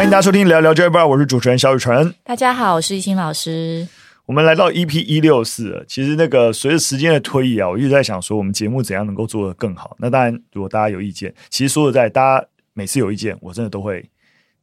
[0.00, 2.14] 欢迎大家收听聊聊教育吧，我是主持人肖雨辰。
[2.24, 3.86] 大家好，我是懿心老师。
[4.24, 9.94] 我们来到 EP 一六四，其实那个随着时间的推移啊，我一直在想说，我们节目怎样能够做得更好。
[9.98, 14.02] 那当然，如果大家有意见，其实说实在，大家每次有意见，我真的都会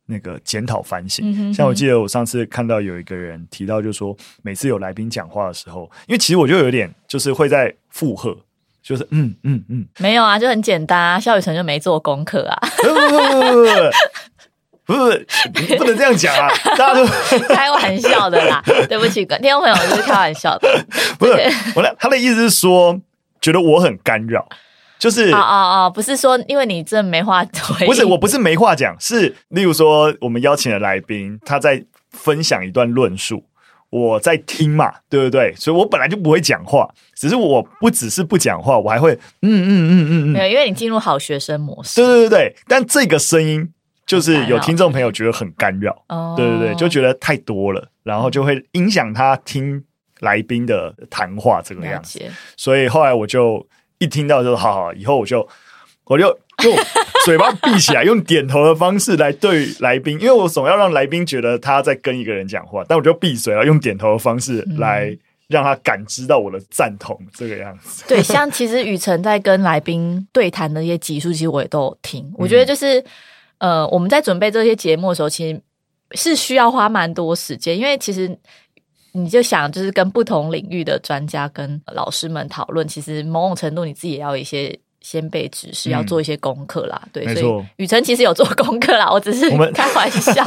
[0.07, 1.23] 那个检讨反省。
[1.29, 8.35] 嗯、哼哼像我记得我上次看到有一个人提到，就是说每次有来宾讲话的时候，因为其实我就有点就是会在附和，
[8.81, 12.57] 就是嗯嗯嗯，没有啊，就很简单啊，肖雨辰就没做功课啊。
[14.87, 15.27] 不是，
[15.69, 16.47] 你不能这样讲啊！
[16.77, 17.05] 大家都
[17.53, 20.85] 开玩笑的啦， 对不起，听众朋友，就是开玩笑的。
[21.19, 21.33] 不是，
[21.75, 22.97] 我的他的意思是说，
[23.41, 24.47] 觉得我很干扰，
[24.97, 33.43] 就是啊啊啊，不是说因为你这没话讲，不是，我不是没话讲，是例如说，我们邀请的来宾他在分享一段论述，
[33.89, 35.53] 我在听嘛，对不对？
[35.57, 43.69] 所以我本来就不会讲话，只是我不只是不讲话，我还会嗯嗯嗯嗯嗯，没有，因为你进入好学生模式，对对对对，但这个声音。
[44.07, 45.93] 就是有听众朋友觉得很干扰，
[46.37, 49.83] 对对对，就觉得太多了，然后就会影响他听
[50.21, 52.21] 来宾的谈话这个样子。
[52.55, 55.45] 所以后来我就一听到就好好，以后我就
[56.05, 56.25] 我就
[56.63, 56.77] 用
[57.25, 65.13] 嘴巴闭起来，用点头的方式来对来宾，因为我总要让来宾觉得他在跟一个人讲话，但我就闭嘴了，用点头的方式来
[65.49, 68.05] 让他感知到我的赞同这个样子。
[68.07, 73.03] 对，像其实雨辰在跟来宾对谈的一些集数，其实我也都有听，我觉得就是。
[73.59, 75.61] 呃，我们在准备这些节目的时候，其实
[76.11, 78.37] 是需要花蛮多时间，因为其实
[79.13, 87.01] 你就想，就是跟不同领域的专家跟老师们讨论，其实某种程度你自己也要有一些先辈指示，要做一些功课啦。
[87.05, 90.43] 嗯、对，所以雨辰其实有做功课啦，我只是开玩笑，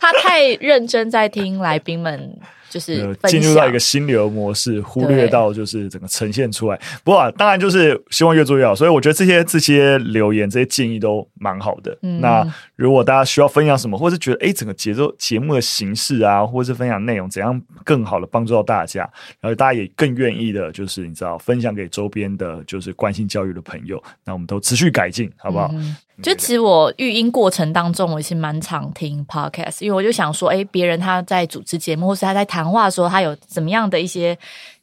[0.00, 2.38] 他太认真在听来宾们。
[2.68, 6.78] 就是进入到一个心流模式，忽略到就是整个呈现出来。
[7.02, 11.96] 不过、啊、当然就是希望越做越好，所以我觉得这些这些留言、这些建议都蛮好的。
[12.02, 12.46] 嗯、那
[12.76, 19.00] 如果大家需要分享什么，或是觉得哎整个节奏节目的形式啊，或是分享内容怎样更好的帮助到大家，
[19.40, 25.70] 然后大家也更愿意的，就是你知道分享给周边的，就是关心教育的朋友，那我们都持续改进，好不好？
[25.72, 34.36] 嗯就其实我育婴过程当中，我其实蛮常听 podcast，因为我就想说，哎，别人他在主持节目，或是他在谈话的时候，他有怎么样的一些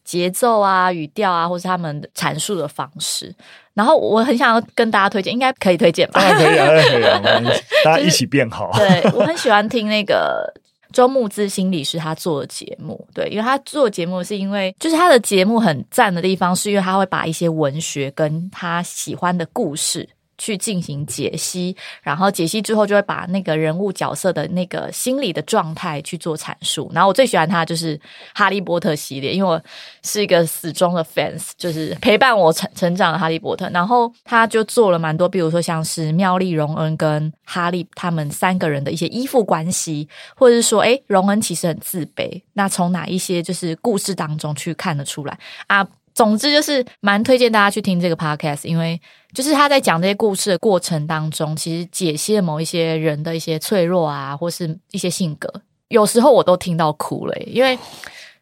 [0.03, 3.33] 节奏啊、语调啊，或是他们阐述的方式。
[3.73, 6.21] 然后我很想要跟大家推荐，应该可以推荐吧？
[6.21, 7.21] 当然可以啊，可以啊，
[7.83, 8.71] 大家一起变好。
[8.73, 10.49] 对，我很喜欢听那个
[10.93, 20.07] 周牧之心理师他做的节目，对，因为他做节目是因为就是他的节目很赞的地方，是因为他会把一些文学跟他喜欢的故事。
[20.37, 26.91] 去进行解析，然后解析之后就会把那个人物角色的那个心理的状态去做阐述。
[26.93, 27.97] 然后我最喜欢他就是
[28.33, 29.61] 《哈利波特》系列，因为我
[30.03, 33.65] 是一个死忠的 fans，就是陪伴我成成长的《哈利波特》。
[33.73, 42.41] 然后他就做了蛮多，比如说像是妙丽、荣恩跟哈利他们三个人的一些依附关系，或者是说，诶，荣恩其实很自卑。
[42.53, 45.85] 那从哪一些就是故事当中去看得出来啊？
[46.15, 48.99] 总之就是蛮推荐大家去听这个 podcast，因为
[49.33, 55.53] 就是他在讲这些故事的过程当中，其实解析了某一些人的一些脆弱啊，或是一些性格，
[55.89, 57.77] 有时候我都听到哭了，因为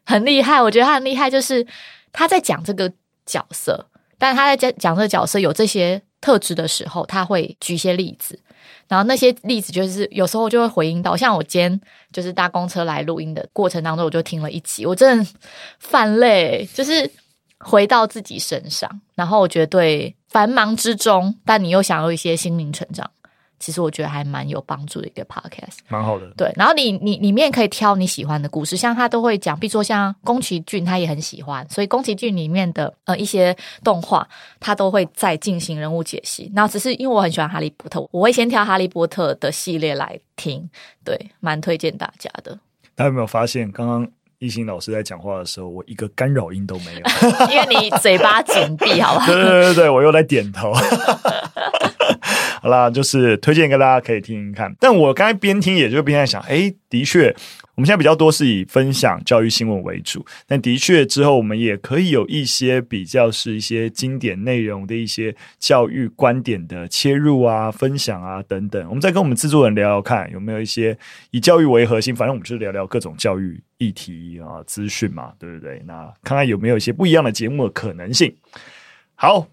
[0.06, 0.62] 很厉害。
[0.62, 1.66] 我觉得他很厉害，就是
[2.12, 2.90] 他在讲这个
[3.26, 3.84] 角色，
[4.18, 8.38] 但他在讲讲这个角色有这些特质的时候，他会举一些例子，
[8.86, 11.80] 然后那些例子就是有时候就会回应到，像我今天
[12.12, 15.26] 就是搭公车来录音的过程当中，我就听了一集，我真的
[15.80, 17.10] 泛泪，就是。
[17.64, 23.10] 回到自己身上，然后我觉得对繁忙之中，但你又想要一些心灵成长，
[23.58, 26.30] 其实我觉得还蛮有帮助的一个 podcast，蛮好的。
[26.36, 34.28] 对，然后你你里面可以挑你喜欢的故事，像他都会讲，比如说像宫崎骏，他也很喜欢，所以宫崎骏里面的呃一些动画，
[34.60, 36.52] 他都会再进行人物解析。
[36.54, 40.68] 然后只是因为我很喜欢哈利波特，我会先挑哈利波特的系列来听，
[41.02, 42.58] 对，蛮推荐大家的。
[42.94, 44.06] 大家有没有发现刚刚？
[44.44, 47.00] 懿心老师在讲话的时候，我一个干扰音都没有，
[47.50, 49.24] 因为你嘴巴紧闭，好吧？
[49.32, 50.74] 对对对对，我又在点头。
[52.60, 54.74] 好啦，就是推荐给大家可以听听看。
[54.78, 57.34] 但我刚才边听，也就边在想，哎，的确。
[57.74, 68.86] 我们现在比较多是以分享教育新闻为主，但的确之后我们也可以有一些比较是一些经典内容的一些教育观点的切入啊、分享啊等等。
[68.88, 70.96] 我们再跟我们制作人聊聊看，有没有一些
[71.32, 75.82] 以教育为核心，反正我们就聊聊各种教育议题啊、资讯嘛，对不对？
[75.84, 78.34] 那看看有没有一些不一样的节目的可能性。
[79.14, 79.48] 好。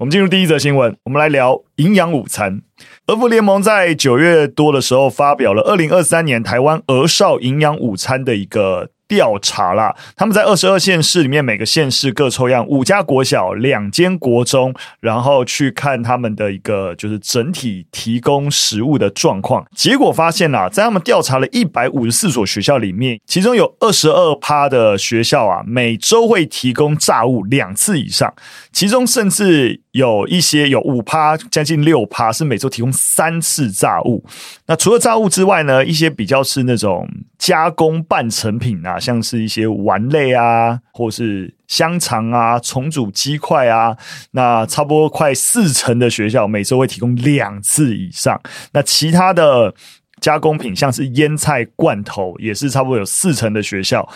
[0.00, 2.62] 我们进入第一则新闻，我们来聊营养午餐。
[3.08, 19.66] 俄福联盟在九月多的时候发表了二零二三年台湾俄少营养午餐的一个调查啦，他们在二十二县市里面，每个县市各抽样五家国小、两间国中，然后去看他们的一个就是整体提供食物的状况。
[19.76, 28.32] 结果发现啦，在他们调查了一百五十四所学校里面，其中有二十二趴的学校啊，每周会提供炸物两次以上，
[28.72, 34.24] 其中甚至有一些有五趴，将近六趴是每周提供三次炸物。
[34.66, 37.08] 那除了炸物之外呢，一些比较是那种
[37.38, 43.96] 加工半成品啊，像是一些丸类啊，或是香肠啊、重组鸡块啊，
[44.30, 48.40] 那差不多快四成的学校每周会提供两次以上。
[48.72, 49.74] 那其他的
[50.20, 54.08] 加工品，像是腌菜罐头，也是差不多有四成的学校。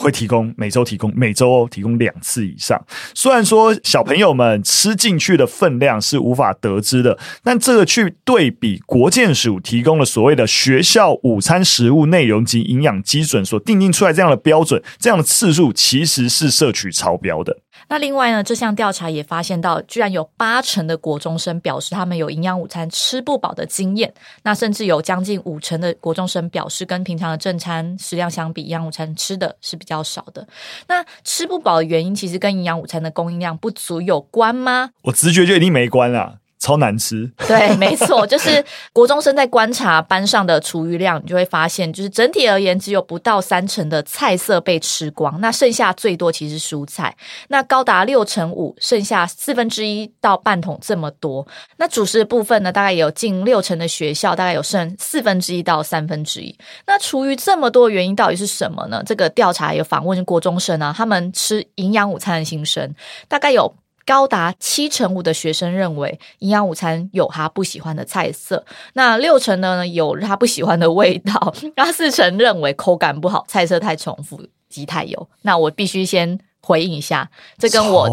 [0.00, 2.80] 会提供每周提供每周提供两次以上。
[3.14, 17.58] 虽然说小朋友们吃进去的分量是无法得知的，但这个去对比国健署提供的所谓的学校午餐食物内容及营养基准所定定出来这样的标准，这样的次数其实是摄取超标的。
[17.90, 24.14] 那另外呢，这项调查也发现到，居然有八成的国中生表示他们有营养午餐吃不饱的经验。
[24.44, 30.46] 那甚至有将近五成的国中生表示，跟平常的正餐食量相比，营养午餐吃的是比较少的。
[30.86, 34.90] 那吃不饱的原因，其实跟营养午餐的供应量不足有关吗？
[35.02, 36.36] 我直觉就一定没关啦。
[36.60, 38.62] 超难吃，对，没错，就是
[38.92, 47.16] 国中生在观察班上的厨余量，你就会发现，就是整体而言，只有不到三成的菜色被吃光，那剩下最多其实蔬菜，
[47.48, 51.46] 那高达六成五，剩下四分之一到半桶这么多。
[51.78, 56.54] 那主食的部分呢，大概有近六成的学校，大概有剩四分之一到三分之一。
[56.86, 59.02] 那厨余这么多原因到底是什么呢？
[59.06, 62.94] 这个调查有访问国中生啊，他们吃营养午餐的心声，
[63.28, 63.74] 大概有。
[64.10, 68.64] 高达七成五的学生认为营养午餐有他不喜欢的菜色，
[68.94, 75.28] 那六成呢有他不喜欢的味道， 那四成认为口感不好，菜色太重复及太油。
[75.42, 78.08] 那我必须先回应一下，这跟我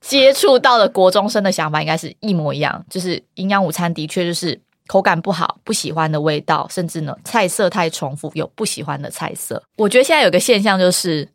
[0.00, 4.56] 接触到的国中生的想法应该是一模一样，就是营养午餐的确就是
[4.86, 9.60] 口感不好，不喜欢的味道，甚至呢菜色太重复，有不喜欢的菜色。
[9.76, 11.28] 我觉得现在有个现象就是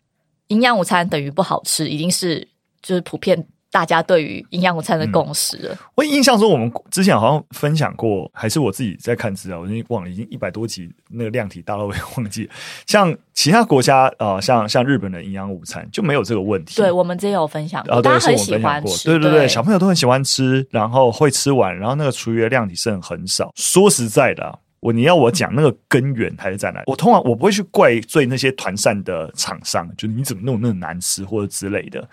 [0.47, 2.47] 营养午餐等于不好吃，已经是
[2.81, 3.45] 就是普遍。
[3.71, 5.73] 大家对于营养午餐的共识了。
[5.73, 12.53] 嗯，我印象中，我们之前好像分享过，还是我自己在看资料，我已经忘了，已经一百多集那个量体大到我也忘记了。
[12.85, 16.75] 像其他国家啊，呃，像像日本的营养午餐就没有这个问题。
[16.75, 19.05] 对，我们之前有分享大家很喜欢吃。
[19.05, 23.51] 对对对，对，小朋友都很喜欢吃，然后会吃完，然后那个厨余的量体剩很很少。
[23.55, 26.81] 说实在的，我你要我讲那个根源还是在哪？
[26.87, 32.07] 我通常我不会去怪罪那些团膳的厂商，就你怎么弄那么难吃或者之类的。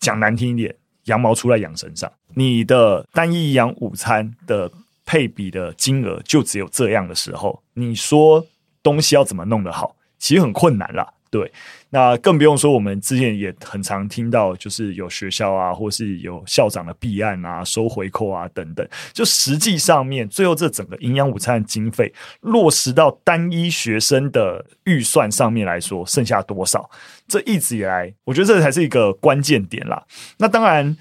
[0.00, 0.74] 讲难听一点，
[1.04, 2.10] 羊毛出在羊身上。
[2.34, 4.70] 你的单一营养午餐的
[5.04, 8.46] 配比的金额就只有这样的时候，你说
[8.82, 11.14] 东西要怎么弄得好，其实很困难啦。
[11.30, 11.52] 对，
[11.90, 18.86] 那更不用说，我们之前也很常听到，就是有学校啊，或是有校长的弊案啊，收回扣啊等等。
[19.12, 26.90] 就实际上面，最后这整个营养午餐的经费落实到单一学生的预算上面来说，剩下多少？
[27.26, 30.04] 这一直以来，我觉得这才是一个关键点啦。
[30.38, 30.96] 那当然。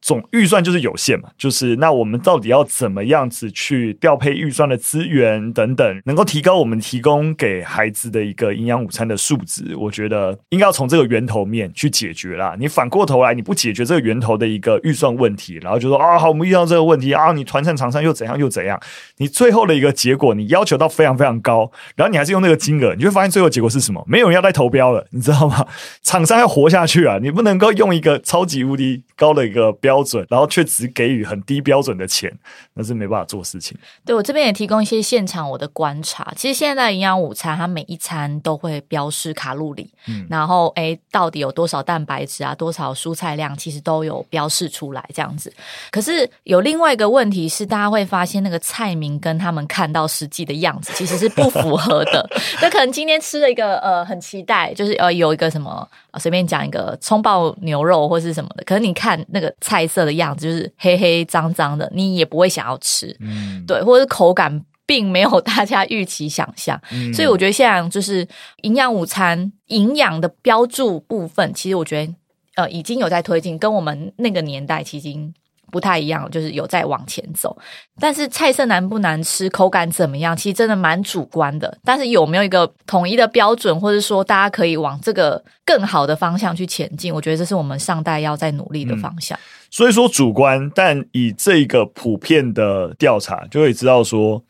[0.00, 9.76] 总预算就是有限嘛，就是那我们到底要怎么样子去调配预算的资源等等，能够提高我们提供给孩子的一个营养午餐的素质？
[9.76, 12.56] 我觉得应该要从这个源头面去解决啦。
[12.58, 18.80] 你反过头来，你不解决这个源头的一个预算问题，然后就说啊，好，我们遇到这个问题啊，你团膳厂商又怎样又怎样？
[19.18, 24.04] 你最后的一个结果，你要求到非常非常高，然后你还是用那个金额，你会发现最后结果是什么？
[24.06, 25.66] 没有人要再投标了，你知道吗？
[26.02, 30.02] 厂商要活下去啊，你不能够用一个超级无敌高的一个标。
[30.04, 32.32] 准，然后却只给予很低标准的钱，
[32.74, 33.78] 那是没办法做事情。
[34.04, 36.32] 对，我这边也提供一些现场我的观察。
[36.36, 45.52] 其实现在的营养午餐，它每一餐都会标示卡路里，嗯，然后诶，到底有多少蛋白质啊，多少蔬菜量，其实都有标示出来这样子。
[45.92, 52.28] 可是有另外一个问题是，大家会发现那个菜名跟他们看到实际的样子其实是不符合的。
[52.60, 59.82] 那可能今天吃了一个呃，很期待，就是呃，有一个什么，随便讲一个葱爆牛肉或是什么的，可是你看那个菜。
[59.92, 68.26] 色的样子就是黑黑脏脏的，你也不会想要吃，嗯，对，或者是口感并没有大家预期想象，嗯，所以我觉得现在就是
[68.62, 72.14] 营养午餐营养的标注部分，其实我觉得
[72.54, 75.34] 呃已经有在推进，跟我们那个年代其实已经
[75.72, 77.56] 不太一样，就是有在往前走。
[77.98, 81.76] 但是菜色难不难吃，口感怎么样，其实真的蛮主观的。
[81.82, 87.12] 但是有没有一个统一的标准，或者说大家可以往这个更好的方向去前进？
[87.12, 89.36] 我觉得这是我们上代要在努力的方向。
[89.38, 94.44] 嗯所以说主观，但以这个普遍的调查，就会知道说，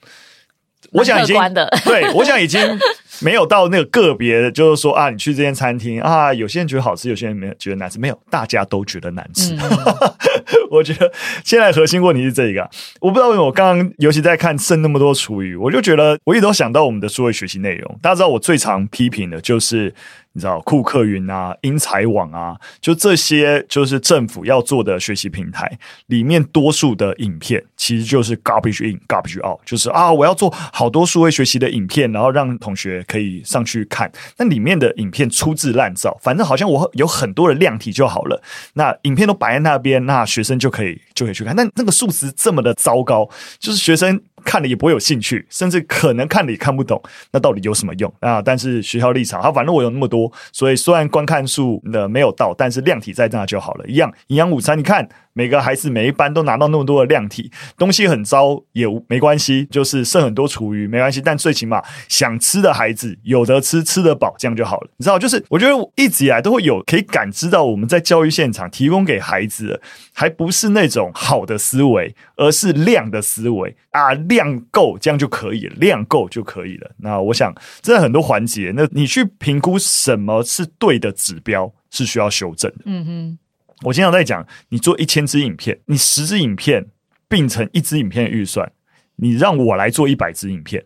[0.91, 1.37] 我想已经
[1.85, 2.61] 对，我想已经
[3.21, 9.55] 没有到那个个别的，就是说啊，你去这间餐厅啊，有些人觉得好吃，有些人没有觉得难吃，没有，大家都觉得难吃。
[9.55, 9.61] 嗯、
[10.71, 11.13] 我觉得
[11.45, 12.69] 现在核心问题是这个，
[13.01, 17.99] 我不知道为什么我刚刚尤其在看剩那么多厨余，我就觉得我一直都想到我们的数位学习内容。
[18.01, 19.95] 大家知道我最常批评的就是。
[20.35, 25.71] 你知道库克云啊、英才网啊，就这些就是政府要做的学习平台
[26.07, 34.11] 里面，多数的影片其实就是 garbage in, garbage out，就是啊，我要做好多数位学习的影片，然后让同学可以上去看。
[34.39, 38.43] 那里面的影片粗制滥造，反正好像我有很多的量体就好了。
[38.73, 41.55] 那影片都摆在那边，那学生就可以就可以去看。
[41.55, 43.29] 但那个数值这么的糟糕，
[43.59, 44.19] 就是学生。
[44.45, 48.41] 看了也不会有兴趣，甚至可能看了也看不懂，那到底有什么用啊？
[48.43, 53.87] 但是学校立场，他反正我有那么多，所以虽然观看数呢没有到，但是量体在那就好了。
[53.87, 55.09] 一样营养午餐，你看。
[55.35, 61.23] 每个孩子每一班都拿到那么多的量体，东西很糟也没关系，就是剩很多厨余没关系。
[61.23, 64.91] 但最起码想吃的孩子有得吃，吃得饱，这样就好了。
[64.99, 69.81] 你知道，就是我觉得一直以来都会有可以感知到我们在教育现场提供给孩子的，
[70.13, 76.91] 还不是那种好的思维，而是量的思维啊，量够这样就可以了，量够就可以了。
[76.99, 82.79] 那我想，这很多环节，那你去评估什么是对的指标，是需要修正的。
[82.87, 83.39] 嗯哼。
[83.85, 86.87] 我经常在讲，你做一千支影片，你十支影片
[87.29, 88.71] 并成一支影片的预算，
[89.17, 90.85] 你让我来做一百支影片，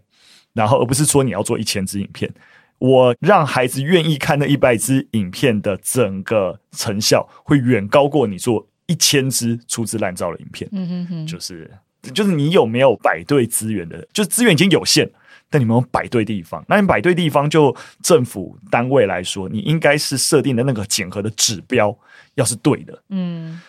[0.55, 2.33] 然后而不是说你要做一千支影片，
[2.79, 10.67] 我让孩子愿意看那一百支影片的整个成效，会远高过你做一千支粗制滥造的影片。
[10.73, 11.71] 嗯哼哼，就是
[12.10, 15.10] 就是你有没有摆对资源的，就是资源已经有限。
[15.48, 21.96] 但你们有摆对地方，那你摆对地方，就政府单位来说，你应该是设定的那个检核的指标
[22.34, 23.00] 要是对的。
[23.10, 23.60] 嗯，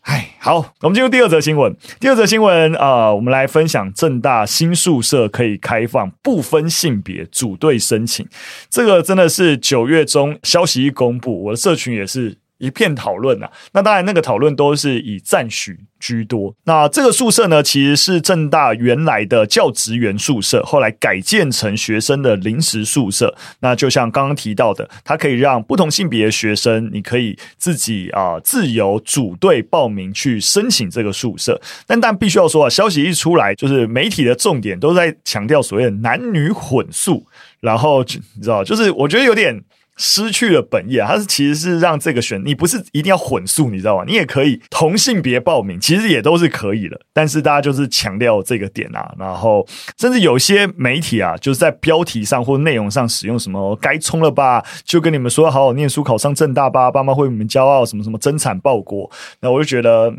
[0.00, 1.72] 哎，好，我们进入第二则新闻。
[2.00, 8.26] 第二则新闻啊、呃，我们来分享正大新宿舍可以开放不分性别组队申请，
[8.68, 12.36] 这个真的是九月中消息一公布，我的社群也是。
[12.58, 16.54] 一片讨论呐，那当然那个讨论都是以赞许居多。
[16.64, 23.34] 那这个宿舍呢，其实是政大原来的教职员宿舍，后来改建成学生的临时宿舍。
[23.60, 31.60] 那就像刚刚提到的，它可以让不同性别的学生，你可以自己啊、自由组队报名去申请这个宿舍。
[31.86, 37.26] 但但必须要说啊，消息一出来，就是媒体的重点都在强调所谓的男女混宿，
[37.60, 39.62] 然后你知道，就是我觉得有点。
[39.96, 41.08] 失去了本意啊！
[41.08, 44.04] 它是其实是让这个选，你不是一定要混宿，你知道吗？
[44.06, 47.00] 你也可以同性别报名，其实也都是可以的。
[47.12, 49.66] 但是大家就是强调这个点啊，然后
[49.98, 59.10] 甚至有些媒体啊，就是在标题上或内容上使用什么“该冲了吧”，就跟你们说好好念书，考上正大吧，爸妈会为你们骄傲，什么什么增产报国。
[59.40, 60.12] 那我就觉得，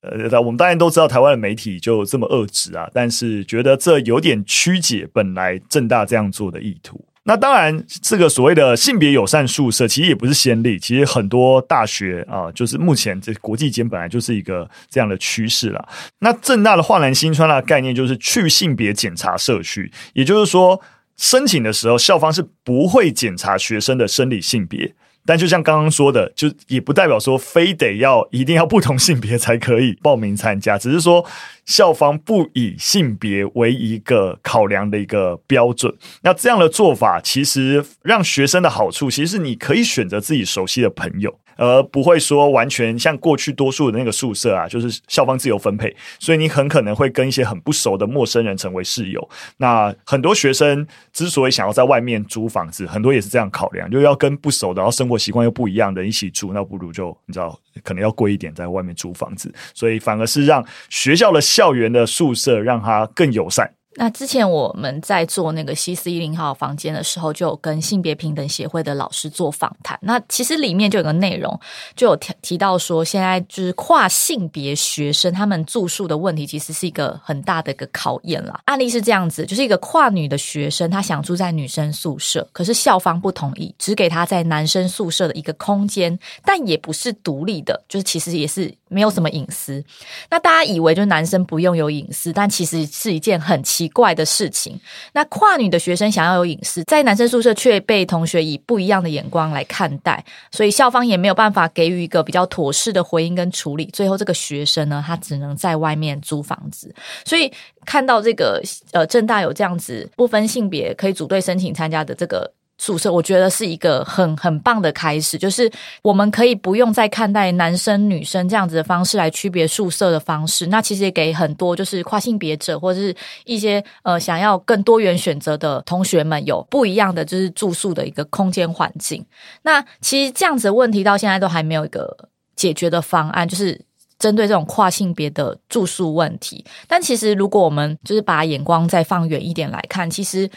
[0.00, 7.04] 呃，我们当然都知道台湾的媒体就这么恶质啊，但是觉得这有点曲解本来正大这样做的意图。
[7.24, 15.88] 那当然，这个所谓的性别友善宿舍其实也不是先例，其实很多大学啊，就是目前这国际间本来就是一个这样的趋势了。
[16.20, 20.80] 那正大的樺兰新村的概念就是去性别检查社区，也就是说，
[21.18, 24.94] 申请的时候校方是不会检查学生的生理性别。
[25.26, 31.24] 但就像刚刚说的，就也不代表说非得要一定要不同性别才可以报名参加，只是说
[31.70, 35.94] 校方不以性别为一个考量的一个标准。
[36.22, 41.38] 那这样的做法，其实让学生的好处，其实是你可以选择自己熟悉的朋友。
[41.56, 49.28] 而不会说完全像过去多数的那个宿舍啊，就是校方自由分配，所以你很可能会跟一些很不熟的陌生人成为室友。
[49.58, 59.52] 那很多学生之所以想要在外面租房子，很多也是这样考量，就要跟不熟的，然后生活习惯又不一样的一起住，那不如就你知道，可能要贵一点，在外面租房子。
[59.74, 63.74] 所以反而是让学校的校校园的宿舍让它更友善。
[64.00, 69.98] 那之前我们在做那个西四一零号房间的时候，就有跟性别平等协会的老师做访谈。
[70.00, 71.60] 那其实里面就有个内容，
[71.94, 78.58] 就有提提到说，现在就是跨性别学生他们住宿的问题，其实是一个很大的一个考验啦。
[78.64, 89.84] 案例是这样子，就是一个跨女的学生，她想住在女生宿舍，可是校方不同意，只给她在男生宿舍的一个空间，但也不是独立的，就是其实也是没有什么隐私。
[90.30, 94.78] 那大家以为就男生不用有隐私，但其实是一件很奇怪的事情，
[95.12, 103.90] 那跨女的学生想要有隐私，在男生宿舍却被同学以不一样的眼光来看待，所以校方也没有办法给予一个比较妥适的回应跟处理。
[103.92, 106.94] 最后，这个学生呢，他只能在外面租房子。
[107.24, 107.52] 所以
[107.84, 112.52] 看到这个呃，郑大有这样子不分性别可以组队申请参加的这个。
[112.80, 115.70] 宿舍，我觉得是一个很很棒的开始，就是
[116.00, 120.66] 我们可以不用再看待男生女生这样子的方式来区别宿舍的方式。
[120.68, 129.22] 那其实也给很多就是跨性别者或者是一些呃想要更多元选择的同学们有不一样的就是住宿的一个空间环境。
[129.60, 132.16] 那其实这样子的问题到现在都还没有一个
[132.56, 133.78] 解决的方案，就是
[134.18, 136.64] 针对这种跨性别的住宿问题。
[136.88, 140.48] 但其实如果我们就是把眼光再放远一点来看，其实。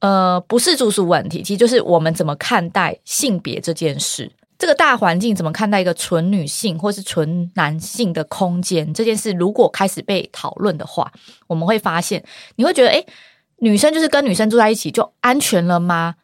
[0.00, 4.30] 呃，不是住宿问题，其实就是我们怎么看待性别这件事。
[4.56, 9.32] 这个大环境怎么看待一个纯女性或是纯男性的空间这件事？
[9.32, 11.12] 如果开始被讨论的话，
[11.46, 12.24] 我们会发现，
[12.56, 13.06] 你会觉得，诶，
[13.58, 16.14] 女生就是跟女生住在一起就安全了吗？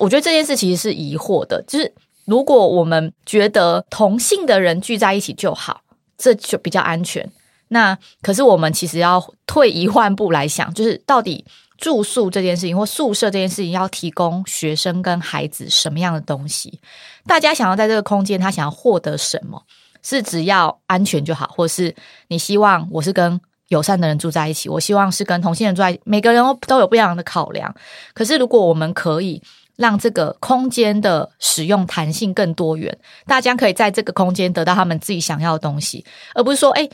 [0.00, 1.62] 我觉得这件事其实是疑惑的。
[1.66, 1.92] 就是
[2.24, 5.82] 如果我们觉得同性的人聚在一起就好，
[6.16, 7.30] 这就比较安全。
[7.68, 11.44] 那可是我们其实要退一万步来想，就是到底。
[11.82, 16.78] 住宿这件事情或宿舍这件事情，要提供学生跟孩子什么样的东西？
[17.26, 19.60] 大家想要在这个空间，他想要获得什么？
[20.00, 21.92] 是只要安全就好，或是
[22.28, 24.68] 你希望我是跟友善的人住在一起？
[24.68, 26.00] 我希望是跟同性人住在一起。
[26.04, 27.74] 每个人都有不一样的考量。
[28.14, 29.42] 可是如果我们可以
[29.74, 32.96] 让这个空间的使用弹性更多元，
[33.26, 36.04] 大家可以在这个空间得到他们自己想要的东西，
[36.36, 36.88] 而不是说，哎。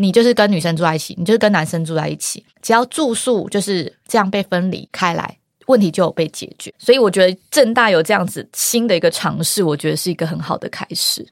[0.00, 6.72] 你就是跟女生住在一起，你就是跟男生住在一起，只要住宿就是这样被分离开来，问题就有被解决。
[6.78, 11.26] 所以我觉得正大有这样子新的一个尝试，我觉得是一个很好的开始。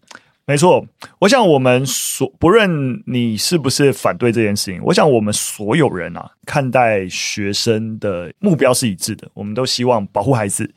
[0.44, 0.84] 没错，
[1.18, 2.70] 我想我们所不论
[3.06, 10.68] 你是不是反对这件事情，我想我们所有人啊，看待学生的目标是一致的，我们都希望保护孩子，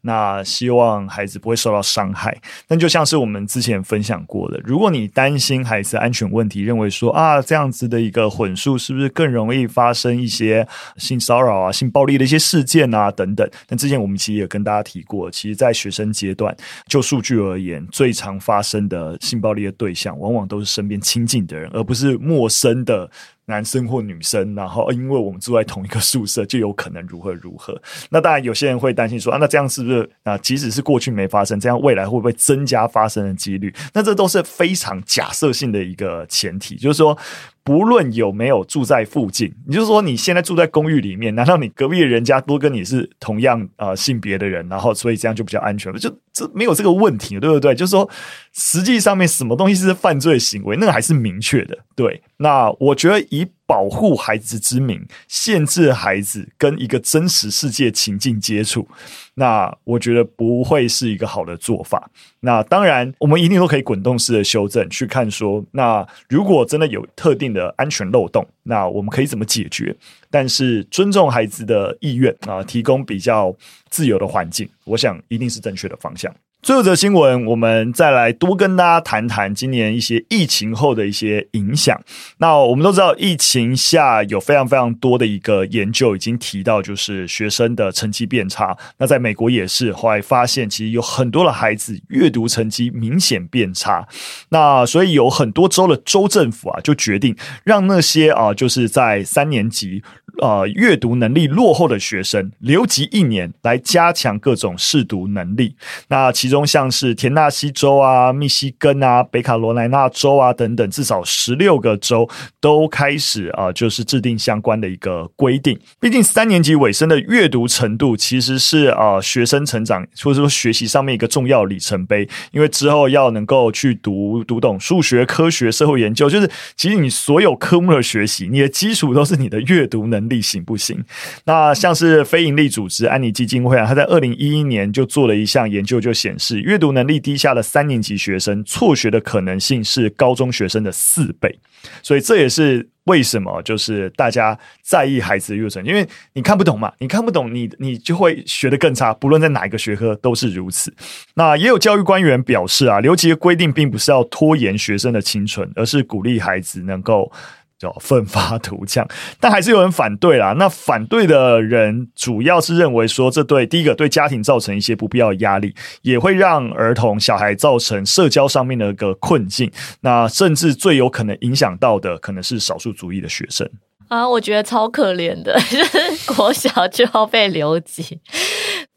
[0.00, 2.36] 那希望孩子不会受到伤害。
[2.66, 13.48] 但就像是我们之前分享过的，如果你担心孩子安全问题，认为说啊这样子的一个混宿是不是更容易发生一些性骚扰啊、性暴力的一些事件啊等等？
[13.68, 16.52] 但之前我们其实也跟大家提过，其实，在学生阶段，
[16.88, 19.16] 就数据而言，最常发生的。
[19.20, 23.08] 性暴力的对象往往都是身边亲近的人，而不是陌生的
[23.50, 24.54] 男生或女生。
[24.54, 27.78] 然后，因为我们住在同一个宿舍，就有可能如何如何。
[28.08, 30.38] 那当然，有些人会担心说啊，那这样是不是啊？
[30.38, 33.74] 即使是过去没发生，这样未来会不会增加发生的几率？
[33.92, 37.18] 那这都是非常假设性的一个前提，就是说。
[37.62, 45.98] 不论有没有住在附近，你就是说你现在住在公寓里面，难道你隔壁的人家都跟你是同样呃性别的人，然后所以这样就比较安全了？
[45.98, 47.74] 就这没有这个问题，对不对？
[47.74, 48.08] 就是说，
[48.52, 51.76] 实际上面什么东西是犯罪行为，那个还是明确的。
[51.94, 58.88] 对，那我觉得一保护孩子之名，限制孩子跟一个真实世界情境接触，
[59.34, 62.10] 那我觉得不会是一个好的做法。
[62.40, 69.96] 那当然，我们一定都可以滚动式的修正，去看说，那如果真的有特定的安全漏洞，那我们可以怎么解决？
[70.32, 73.54] 但是尊重孩子的意愿啊，提供比较
[73.88, 76.34] 自由的环境，我想一定是正确的方向。
[76.62, 81.98] 最后一则新闻，我们再来多跟大家谈谈今年一些疫情后的一些影响。
[82.36, 88.76] 那我们都知道，疫情下有非常非常多的一个研究已经提到，就是学生的成绩变差。
[88.98, 94.06] 那在美国也是，后来发现其实有很多的孩子阅读成绩明显变差。
[94.50, 100.02] 那所以有很多州的州政府啊，就决定让那些啊，就是在三年级。
[100.40, 105.76] 呃，阅读能力落后的学生留级一年，来加强各种识读能力。
[106.08, 112.26] 那其中像是田纳西州啊、密西根啊、北卡罗来纳州啊等等，至少十六个州
[112.58, 115.78] 都开始啊、呃，就是制定相关的一个规定。
[116.00, 122.26] 毕竟三年级尾声的阅读程度，其实是啊、呃、学生成长或者说学习上面一个重要里程碑。
[122.52, 130.29] 因为之后要能够去读读懂数学、科学、社会研究，就是其实你所有科目的学习，你的基础都是你的阅读能力。
[130.30, 131.04] 力行不行？
[131.44, 141.58] 那像是非营利组织安妮基金会啊，他在二零一一年就做了一项研究，就显示阅读能力低下的三年级学生辍学的可能性是高中学生的四倍。
[142.02, 149.12] 所以这也是为什么就是大家在意孩子的阅读，因为你看不懂嘛，你看不懂，你你就会学得更差。
[149.14, 150.94] 不论在哪一个学科都是如此。
[151.34, 157.32] 那也有教育官员表示啊，留级的规定并不是要拖延学生的青春，而是鼓励孩子能够。
[157.80, 159.08] 叫奋发 图强，
[159.40, 160.54] 但还是有人反对啦。
[160.58, 169.72] 那反对的人主要是认为说，这对第一个对家庭造成一些不必要的压力，也会让儿童小孩造成社交上面的一个困境。
[170.02, 173.66] 那甚至最有可能影响到的，可能是少数族裔的学生
[174.08, 174.28] 啊。
[174.28, 178.20] 我觉得超可怜的， 就是国小就要被留级。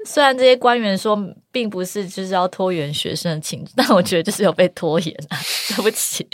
[0.05, 1.17] 虽然这些官员说
[1.49, 5.37] 并不是就是要拖延学生的情，但我觉得就是有被拖延啊。
[5.69, 6.27] 对不起。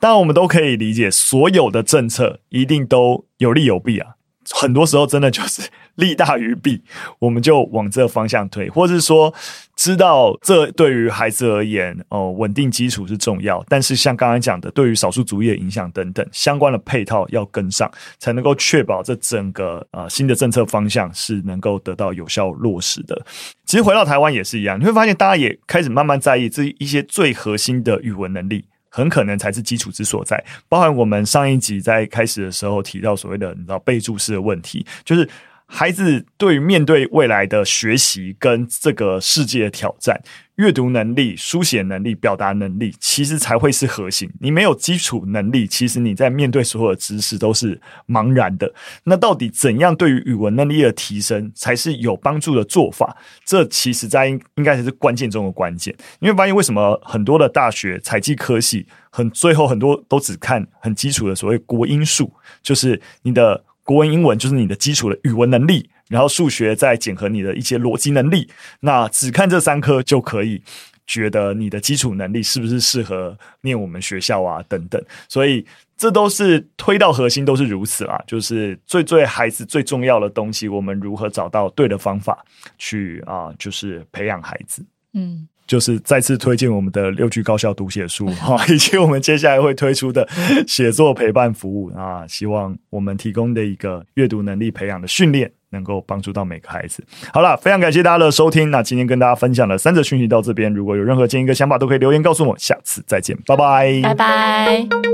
[0.00, 4.14] 当然，我们都可以理解，所有的政策一定都有利有弊啊。
[4.52, 5.62] 很多时候真的就是
[5.96, 6.82] 利大于弊，
[7.18, 9.32] 我们就往这方向推，或者是说
[9.76, 23.22] 知道这对于孩子而言，哦，稳定基础是重要，但是像刚刚讲的，对于少数族裔的影响等等相关的配套要跟上，才能够确保这整个呃新的政策方向是能够得到有效落实的。
[23.66, 28.64] 其实回到台湾也是一样，你会发现大家也开始慢慢在意这一些最核心的语文能力。
[28.90, 35.28] 很可能才是基础之所在，包含我们上一集在开始的时候提到所谓的你知道备注式的问题，就是
[35.72, 40.20] 孩子对于面对未来的学习跟这个世界的挑战。
[40.56, 44.30] 阅读能力、书写能力、表达能力，其实才会是核心。
[44.40, 48.70] 你没有基础能力，其实你在面对所有的知识都是茫然的。
[49.04, 53.16] 那到底怎样对于语文能力的提升才是有帮助的做法？
[53.46, 55.96] 这其实在应该才是关键中的关键。
[56.18, 62.30] 你会发现，为什么很多的大学采计科系，很最后很多都只看很基础的所谓国英数，
[62.60, 65.88] 就是你的国文、英文，就是你的基础的语文能力。
[66.08, 70.60] 然后数学再检核你的一些逻辑能力，那只看这三科就可以
[71.06, 75.64] 觉得你的基础能力是不是适合念我们学校啊等等，所以
[75.96, 82.44] 这都是推到核心都是如此啊，就是最最孩子最重要的东西，我们如何找到对的方法
[82.76, 85.46] 去啊，就是培养孩子，嗯。
[85.70, 90.28] 就是再次推荐我们的六句高效读写书 哈，以及我们接下来会推出的
[90.66, 97.04] 写作陪伴服务啊，希望我们提供的一个阅读能力培养的训练，能够帮助到每个孩子。
[97.32, 102.58] 好了，非常感谢大家的收听，那今天跟大家分享的三则讯息到这边，如果有任何建议跟想法，都可以留言告诉我。
[102.58, 105.09] 下次再见，拜拜，拜拜。